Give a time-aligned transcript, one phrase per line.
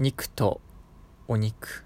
[0.00, 0.60] 肉と
[1.26, 1.84] お肉。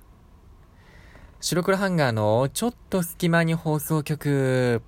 [1.40, 4.82] 白黒ハンガーのちょっと隙間に放送局。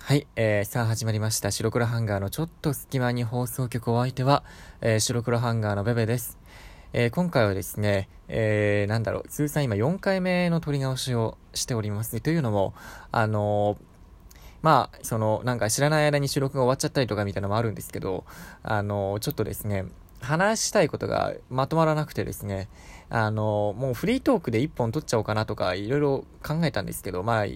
[0.00, 1.52] はい、えー、さあ始まりました。
[1.52, 4.42] 白黒ハンガーのちょっと隙間に放送局お相手は、
[4.80, 6.40] えー、白黒ハンガーのベベです。
[6.92, 12.20] えー、今回はですね、えー、なんだろう、通算今4回目の撮り直しをしております。
[12.20, 12.74] というのも、
[13.12, 13.89] あのー
[14.62, 18.24] まあ、その、なんか知らない間に収録が終わっちゃったりとかみたいなのもあるんですけど、
[18.62, 19.86] あの、ちょっとですね、
[20.20, 22.68] 話したいことがまとまらなくてですね、
[23.08, 27.46] あの、もうフリートークで1本撮っちゃおうかなとか、いろいろ考えたんですけど、まあ、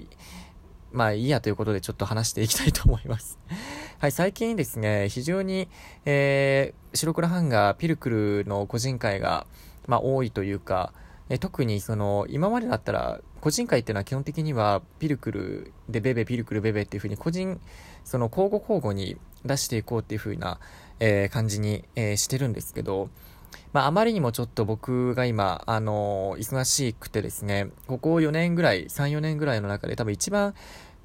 [0.93, 3.39] まあいいやということでちょっと話していきたいと思います。
[3.99, 5.69] はい、最近ですね、非常に、
[6.05, 9.47] えー、白黒ハンガー、ピルクルの個人会が、
[9.87, 10.93] まあ多いというか、
[11.29, 17.61] え特にその、今までだったら、個人会っていうのは基本的には、ピルクルでベベ、ピルクルベベっていう風に個人、
[18.03, 20.59] その交互交互に出していこうっていう風な、
[20.99, 23.11] えー、感じに、えー、してるんですけど、
[23.75, 30.55] まあ、あまりにもちょっと僕が今、あのー、忙しくてですね、ここ4年ぐらい、3、4年ぐらいの中で多分一番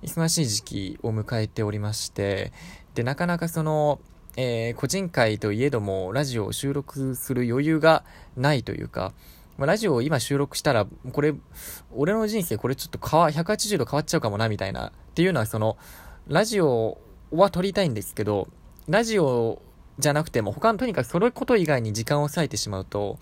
[0.02, 2.54] 忙しい時期を迎えておりまして、
[2.96, 4.00] で、なかなかその、
[4.38, 8.06] えー、個人会といえども、ラジオを収録する余裕が
[8.38, 9.12] ないというか、
[9.60, 11.34] まあ、ラジオを今収録したら、これ、
[11.92, 14.88] 俺の人生これちょっと変わ、180度変わっちゃうかもな、みたいな。
[14.88, 15.78] っていうのは、その、
[16.28, 16.98] ラジオ
[17.32, 18.48] は撮りたいんですけど、
[18.88, 19.62] ラジオ
[20.00, 23.20] じゃなくても、他のとにかくそのこと以外に時間を割いてしまうと、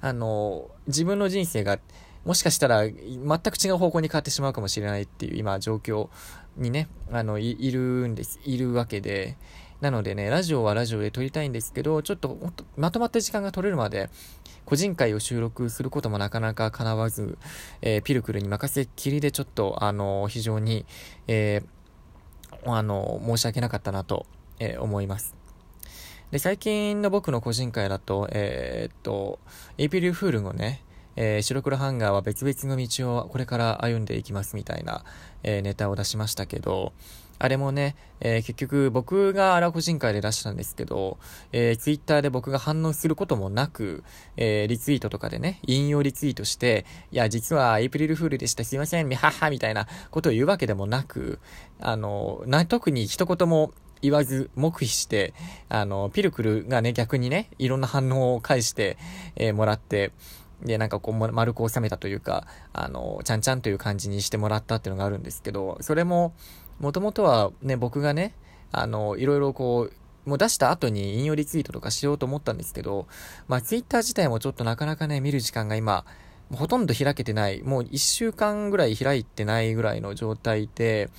[0.00, 1.80] あの、自分の人生が、
[2.24, 6.10] もしかしたら、全く違う方向に変わってしまうかもしれないっていう、今、状況
[6.56, 9.36] にね、あの、いるんです、いるわけで、
[9.82, 12.38] なのでね、ラジオはラジオで撮りたいんですけど、ちょっと
[12.76, 14.10] まとまった時間が取れるまで、
[14.64, 17.36] 個人会を収録することもなかなか叶わず、
[17.80, 20.86] えー、ピルクルに任せっきりでちょっと、あのー、非常に、
[21.26, 24.24] えー、あの申し訳なかったなと、
[24.60, 25.34] え思います。
[26.30, 29.40] で、最近の僕の個人回だと、えっと、
[29.78, 30.84] エイプリルフールのね、
[31.16, 35.04] えー、白黒ハンガーは別々の道をこれから歩んでいきますみたいな、
[35.42, 36.92] えー、ネタを出しましたけど、
[37.42, 41.18] あれもね、えー、結局僕が荒個人回で出したんですけど、
[41.50, 44.04] えー、ツイッターで僕が反応することもなく、
[44.36, 51.40] えー、リツイートとかでね、引用リツイートして、いや、実はエイプリルフールでしたすいません、みははみたいなことを言うわけでもなく、
[51.80, 53.72] あの、な、特に一言も
[54.02, 55.34] 言わず、黙秘して、
[55.68, 58.96] あの、ピルクルがね、逆にね、いろんな反応を返して、
[59.34, 60.12] えー、もらって、
[60.64, 66.34] で、なんかこう、丸く収めたというか、あの、ちゃんちゃんという感じにしてもらったっていうのがあるんですけど、それも、
[66.80, 68.34] もともとはね、僕がね、
[68.70, 73.06] あの、いろいろこう、もう出した後に引用リツイートとかしようと思ったんですけど、
[73.48, 76.04] まあツイッター自体もちょっとなかなかね、見る時間が今、
[76.52, 81.10] ほとんど開けてない、もう一週間ぐらい開いてないぐらいの状態で、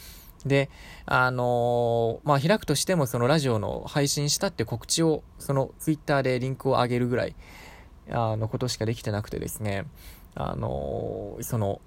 [0.45, 0.69] で、
[1.05, 7.35] あのー、まあ、開くとしてもそのラジオの配信したって告知を、そのツイッターでリンクを上げるぐらい、
[8.11, 9.85] あのことしかできてなくてですね、
[10.35, 11.81] あの、その、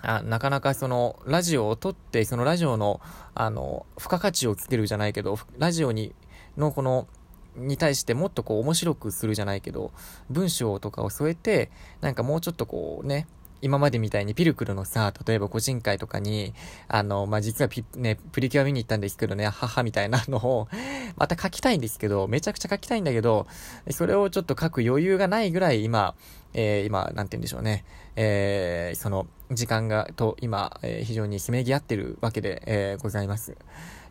[0.00, 3.00] あなかなかその、ラジオを撮って、そのラジオの、
[3.34, 6.14] あの、付加価値をつけるじゃないけど、ラジオに、
[6.56, 7.06] のこの、
[7.54, 9.92] に対してもっとこう面白くするじゃないけど、
[10.30, 13.26] 文章とかを添えて、なんかもうちょっとこうね、
[13.62, 16.52] 今までみたいにピルクルのさ、例えば個人会とかに、
[16.88, 20.68] あの、まあ、実はピ、ね、プリキュア見に行ったんですけどね、母みたいなのを、
[21.16, 23.46] また書きたいんですけど、めちゃくちゃ書きたいんだけど、
[23.90, 26.14] それをちょっと書く余裕がないぐらい今、
[26.54, 27.84] えー、今、なんて言うんでしょうね、
[28.16, 33.56] えー、その、時間が、と、今、えー、非常にせめぎ合ってるわけで、え、ございます。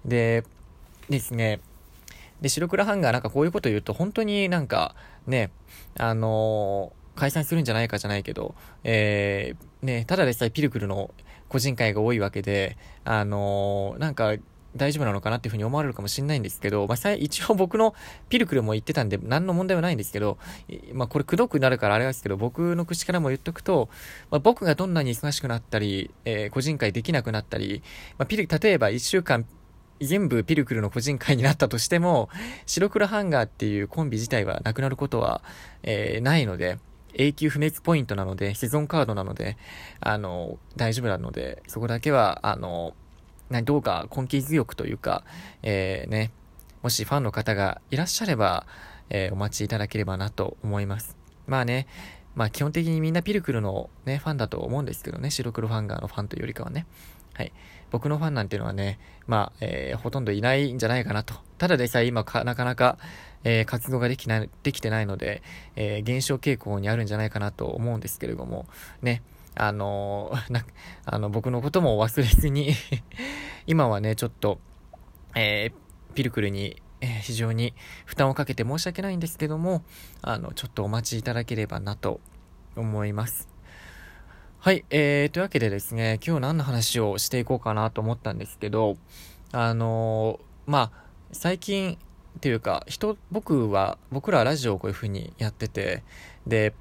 [0.06, 0.44] で、
[1.10, 1.60] ですね、
[2.42, 4.96] で、白黒ハンガーなんかこういうこと言うと、本当になんか、
[5.28, 5.52] ね、
[5.98, 11.12] あのー、解散するんじゃないかじゃないけど、えー、ね、ただでさえピルクルの
[11.50, 14.36] 個人会が多いわけで、あのー、なんか、
[14.76, 17.94] 大丈夫なのかなっていうふうに思われるかもしれないんですけど、まあ、一応僕の
[18.30, 20.38] ピルクルも言ってたんで、何の問題はないんですけど、
[20.94, 23.90] まあ、これくどくなるからあれですけど、僕の口からも言っとくと、
[24.30, 27.84] まあ、僕がどんなに忙しくなったり、えー、個人会できなくなったり、
[28.18, 29.46] まあ、ピル、例えば一週間、
[30.00, 32.30] 全部ピルクルの個人会になったとしても、
[32.66, 35.44] 白黒ハンガーっていうコンビ自体はなくなることは、
[35.84, 36.80] えー、ないので、
[37.16, 39.58] 永久不滅ポイントなので、セゾンカードなので、
[40.00, 42.94] あの、大丈夫なので、そこだけは、あの、
[43.64, 45.24] どうか根気強くというか、
[45.62, 46.32] えー、ね、
[46.82, 48.66] もしファンの方がいらっしゃれば、
[49.10, 51.18] えー、お待ちいただければなと思います。
[51.48, 51.88] まあね、
[52.34, 56.86] まあ基本的にみんなピルクルのね、ファンだと思うんですけどね、白黒ファンガーのファンというよりかはね。
[57.34, 57.52] はい。
[57.92, 61.34] 僕のファンなんていうのはね、まあ、えー、ほとんどいないんじゃないかなと。
[61.58, 62.98] ただでさえ今、なかなか、
[63.44, 65.42] えー、活動ができない、できてないので、
[65.76, 68.66] えー、減少傾向にあるんじゃないかなと思うんですけれども、
[69.02, 69.24] ね、
[69.56, 70.66] あのー、 な、
[71.06, 72.74] あの、僕のことも忘れずに
[73.68, 74.60] 今はね、ちょっと、
[75.36, 75.72] え、
[76.14, 77.74] ピルクルにえ、非常に
[78.06, 79.84] 負担をかけて申し訳ないんですけども、
[80.22, 82.22] あの、ちょっとお待ちいただければなと
[82.76, 83.50] 思います。
[84.60, 88.98] はい、えー、というわけでですね、今日何の話をしていこうかなと思ったんですけど、
[89.52, 91.98] あのー、まあ、最近
[92.38, 96.04] っていうか、人、僕は、僕らラジオをこういう風にやってて、
[96.48, 96.74] で、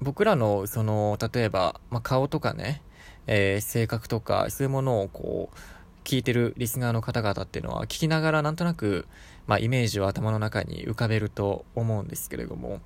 [0.00, 2.82] 僕らの、その、例えば、まあ、顔とかね、
[3.26, 5.56] えー、性格とか、そういうものをこう、
[6.04, 9.06] 聞いてるリスナーの方々っていうのは、聞きながらなんとなく、
[9.46, 12.80] まあ、イメージを頭の中に浮かべると思うんですけれども、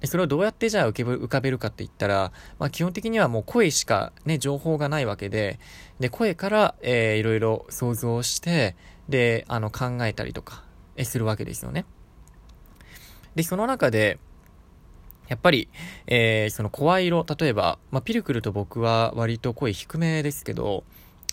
[0.00, 5.58] でそれをどうやってじゃあ浮かべるかって言ったら、まあ、基本的にはもう声しかね、情報がないわけで、
[6.00, 8.76] で、声から、えー、いろいろ想像して、
[9.08, 10.64] で、あの、考えたりとか、
[11.04, 11.84] するわけですよね。
[13.34, 14.18] で、その中で、
[15.28, 15.68] やっぱり、
[16.06, 20.84] えー、その声色、例えば、まあ、ピルクルと僕は割と声低めですけど、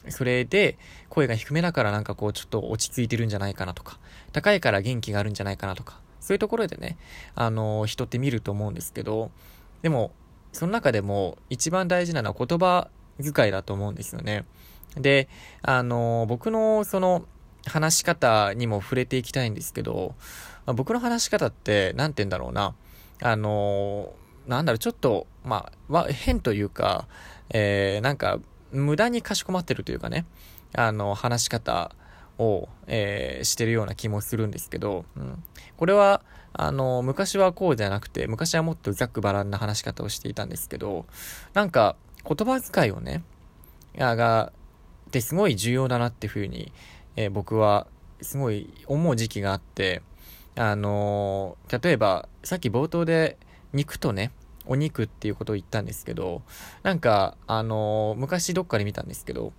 [0.09, 0.77] それで、
[1.09, 3.99] 声が低めだからなんかこうちょっと落ち着いてるんじゃないかなとか、
[4.31, 6.97] 高いから元気があるんじゃないかなとか、そういうところでね、
[7.35, 9.31] あのー、人って見ると思うんですけど、
[9.81, 10.11] でも、
[10.51, 12.89] その中でも一番大事なのは言葉
[13.21, 14.45] 遣いだと思うんですよね。
[14.95, 15.29] で、
[15.61, 17.25] あのー、僕のその
[17.65, 20.15] 話し方にも触れていきたいんですけど、
[20.65, 22.75] まあ、僕の話し方って、なんて言うんだろうな、
[23.21, 27.07] あのー、なんだろう、ちょっと、まあ、変というか、
[27.49, 28.39] えー、なんか、
[28.71, 30.25] 無駄にかしこまってるというかね、
[30.73, 31.91] あの、話し方
[32.37, 35.43] を、えー、してるような気もするんですけど、うん、
[35.77, 36.21] これは、
[36.53, 41.05] あの、昔はこうじゃなくて、昔はもっとざっくばらんな話し方をしていたんですけど、
[41.53, 41.95] なんか、
[42.25, 43.23] 言葉遣いをね、
[43.97, 44.51] が、
[45.07, 46.71] ってすごい重要だなっていうふうに、
[47.15, 47.87] えー、僕は
[48.21, 50.01] すごい思う時期があって、
[50.55, 53.37] あのー、例えば、さっき冒頭で
[53.73, 54.31] 肉とね、
[54.65, 56.41] お肉っていうことを言ったんですけど、
[56.83, 59.53] なんか、あのー、昔どっかで見たんですけど、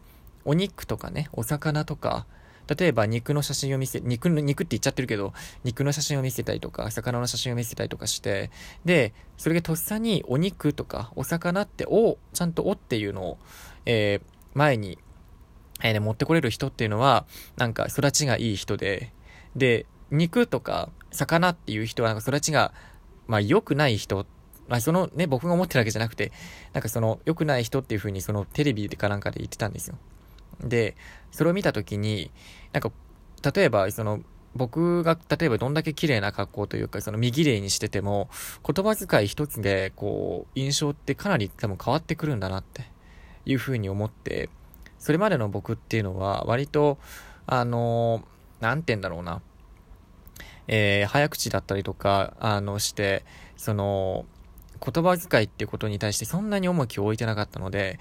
[0.44, 2.26] お肉とかね、お魚とか、
[2.66, 5.34] 例えば肉の写真を見せ、肉の、肉って言っちゃってるけど、
[5.64, 8.50] 肉の写真を見せたりとか、魚の写真を見せたりとかして、
[8.84, 13.38] で、それがとっさにお肉とかお魚ってお、ちゃんとおっていうのを、
[13.84, 14.98] えー、前に、
[15.84, 17.26] えー、ね、持ってこれる人っていうのは、
[17.56, 19.12] なんか育ちがいい人で、
[19.54, 22.72] で、肉とか魚っていう人はなんか育ちが、
[23.28, 24.26] まあ良くない人
[24.68, 26.32] まあ、そのね、僕が思ってるわけじゃなくて、
[26.72, 29.98] なんかその、良くない人っていう風にそのテレビでかなんかで言ってたんですよ。
[30.60, 30.96] で、
[31.30, 32.30] それを見たときに、
[32.72, 32.90] なんか、
[33.54, 34.20] 例えば、その、
[34.54, 38.30] 僕が、例えばどんだけ綺麗な格好というか、その、見綺麗にしてても、
[38.66, 42.90] 言葉遣い一つで、こう、印象ってかなり多分変わってくるんだなって
[43.44, 44.48] いう風に思って、
[45.04, 46.96] それまでの僕っていうのは、割と、
[47.46, 48.24] あの
[48.60, 49.42] なんて言うんだろうな、
[50.66, 53.22] えー、早口だったりとか、あの、して、
[53.58, 54.24] その、
[54.80, 57.98] 言葉遣いっていうことに対してそんなに重きを置いてなかったので、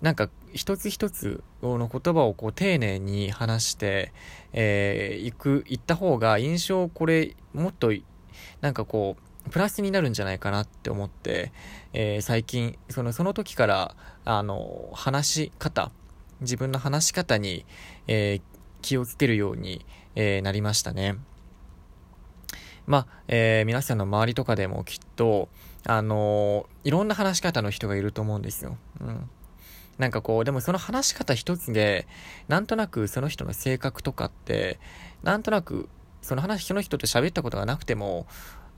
[0.00, 4.12] なんか一つ一つの言葉をこう丁寧に話して、
[4.52, 7.92] えー、行く、行った方が印象これもっと
[8.60, 11.52] なんかこう、プラスになるんじゃないかなって思って、
[11.92, 15.90] えー、最近、その、その時から、あの、話し方、
[16.44, 17.66] 自分の話し方に、
[18.06, 18.42] えー、
[18.82, 21.16] 気をつけるように、えー、なりましたね。
[22.86, 25.48] まあ、えー、皆さんの周りとかでもきっと、
[25.86, 28.76] あのー、いろんな話し方の人がいると思うんですよ。
[29.00, 29.30] うん。
[29.98, 32.06] なんかこう、でもその話し方一つで、
[32.48, 34.78] なんとなくその人の性格とかって、
[35.22, 35.88] なんとなく、
[36.20, 38.26] その話、その人と喋ったことがなくても、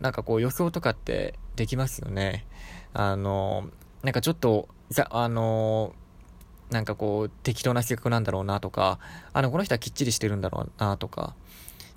[0.00, 2.46] なんかこう予想とかってできますよね。
[2.92, 3.68] あの
[4.02, 4.68] なんかちょっと、
[5.10, 5.94] あの
[6.70, 8.98] なんかこう、適当な性格なんだろうなとか、
[9.32, 11.34] あの、この人はきっちりしてるんだろうなとか、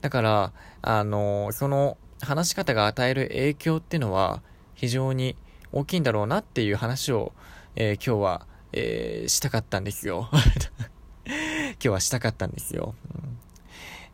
[0.01, 4.41] だから、あの、その話し方が与える影響っていうのは
[4.75, 5.35] 非常に
[5.71, 7.33] 大きいんだろうなっていう話を、
[7.75, 10.29] えー、今日は、えー、したかったんですよ。
[11.25, 12.95] 今日はしたかったんですよ。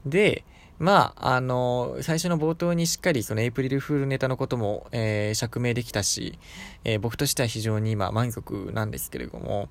[0.06, 0.44] うん、で、
[0.78, 6.38] まあ、あの、最初の冒頭にしっかりそのエイプリルフールネタのことも、えー、釈明できたし、
[6.84, 9.70] えー、僕としては非常に今満足なんですけれども、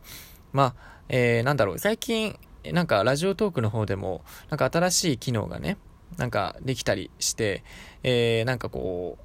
[0.54, 0.75] まあ、
[1.08, 2.38] えー、なんだろう、最近、
[2.73, 5.76] なんかラジオトークの方でも、なんか新しい機能がね、
[6.16, 7.64] なんかできたりして、
[8.04, 9.18] えー、なんかこ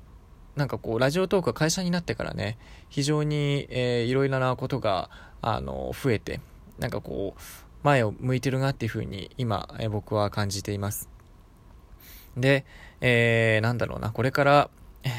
[0.56, 2.58] う、なんかこう、ラジオトークが会社になってからね、
[2.90, 5.12] 非常に、えー、いろいろなことが、
[5.44, 6.42] あの、増えて、
[6.80, 7.42] なんかこう、
[7.84, 11.10] 前を向いてるなっていうふうに、今、えー、僕は感じています。
[12.36, 12.66] で、
[13.02, 14.70] えー、なんだろうな、これから、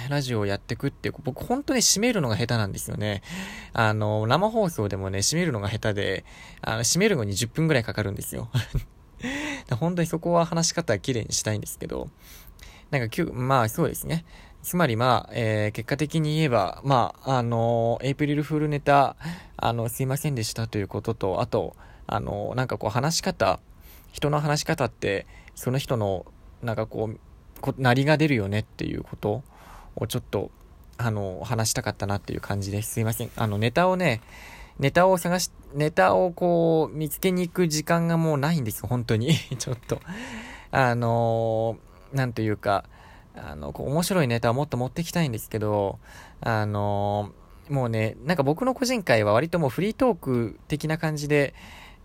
[0.08, 3.22] ラジオをやっていくっていう、僕本当に締めるのが下手なんですよね。
[3.72, 6.25] あの、生放送でもね、締めるのが下手で、
[6.60, 8.49] あの、締めるのに10分くらいかかるんですよ。
[9.78, 12.08] 本当にそこは話し方は綺麗にしたいんですけど、
[12.90, 14.25] なんか、まあそうですね。
[14.62, 19.16] つまりまあ、えー、結果的に言えば、まあ、あのエイプリルフールネタ、
[19.56, 23.60] あの、すいませんでしたということと、あと、あのなんかこう話し方、
[24.12, 26.26] 人の話し方って、その人の、
[26.62, 27.20] なんかこう、
[27.60, 29.42] こ、なりが出るよねっていうこと
[29.97, 30.50] をちょっと、
[30.97, 33.00] あの、話したかったなっていう感じです。
[33.00, 33.30] いません。
[33.37, 34.20] あの、ネタをね、
[34.78, 39.35] ネタを探し、ネタをこう、見つけに行く時間がもうないんですよ、本当に。
[39.59, 40.00] ちょっと。
[40.70, 42.85] あのー、なんというか、
[43.35, 45.99] あの、こう面白いネタをもっと持ってきたいんですけど、
[46.40, 47.32] あの、
[47.68, 51.54] もうね、なんか僕の個人会は割ともうフリートーク的な感じで、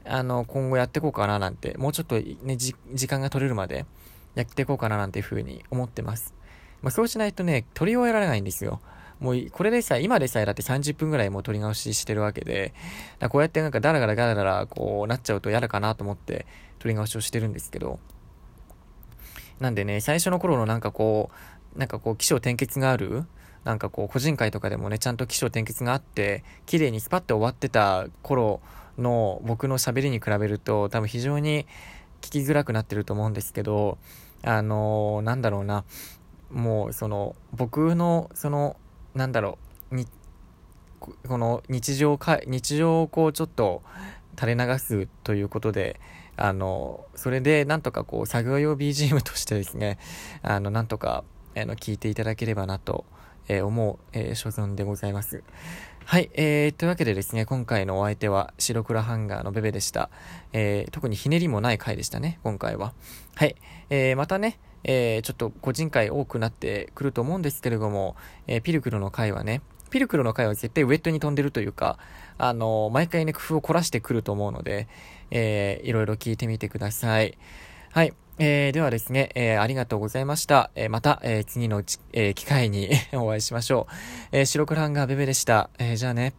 [0.05, 2.75] あの、今後やっていこうかななんて、もうちょっとね、時
[3.07, 3.85] 間が取れるまで
[4.35, 6.33] やっていこうかななんていうふうに思ってます。
[6.85, 8.79] まあ、そうしないとね、取り終えられないんですよ。
[9.19, 12.75] もう、これでさ、今でさえだって30分ぐらいもう撮り直ししてるわけで、
[13.29, 16.45] こうやってなんかダラダラダラダラこうなっちゃうと嫌だかなと思って
[16.77, 17.97] 撮り直しをしてるんですけど、
[19.59, 21.31] なんでね、最初の頃のなんかこ
[21.75, 23.25] う、なんかこう、起承転結がある
[23.63, 28.61] なんかこう、個人会とかでもね、ちゃんと起承転結があって、綺麗にスパッと終わってた頃
[28.99, 31.65] の僕の喋りに比べると、多分非常に
[32.21, 33.97] 聞きづらくなってると思うんですけど、
[34.43, 35.83] あのー、なんだろうな、
[36.55, 38.77] もうその、僕の、その、
[39.13, 39.59] なんだろ
[39.91, 40.07] う、に、
[40.99, 43.83] この日常か、日常をこうちょっと
[44.39, 45.99] 垂れ流すということで、
[46.37, 49.99] あの、それでなんとかこう作業用 BGM としてですね、
[50.41, 51.25] あの、なんとか、
[51.57, 53.03] あの、聞いていただければなと、
[53.47, 55.43] え、思う、えー、所存でございます。
[56.05, 60.09] はい、えー、というわけでですね、今回のお相手は白黒ハンガーのベベでした。
[60.53, 62.93] えー、特にひねりもない回でしたね、今回は。
[63.35, 63.55] はい、
[63.89, 68.15] えー、またね、えー、ちょっと個人会多くなってくると思うんですけれども、
[68.47, 71.97] えー、ピルクルの回はね、ピルクルの回は絶対ウェットに飛んでるというか、
[72.37, 74.87] あの、毎回ね、工夫を凝らしてくると思うので、
[75.31, 77.37] えー、いろいろ聞いてみてください。
[77.91, 78.13] はい。
[78.37, 80.69] えー、ではですね、えー、ありがとうございました。
[80.75, 83.93] えー、また、えー、次の、えー、機会に お会いしましょう。
[84.33, 85.69] えー、白黒ハンガーベベでした。
[85.79, 86.33] えー、じゃあね。